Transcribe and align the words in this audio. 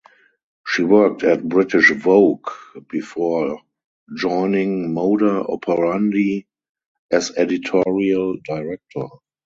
She 0.65 0.81
worked 0.81 1.21
at 1.21 1.47
"British 1.47 1.91
Vogue" 1.91 2.49
before 2.89 3.61
joining 4.17 4.89
Moda 4.95 5.47
Operandi 5.47 6.47
as 7.11 7.31
editorial 7.37 8.35
director. 8.43 9.05